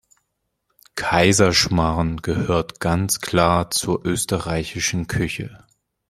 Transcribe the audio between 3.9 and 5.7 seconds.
österreichischen Küche.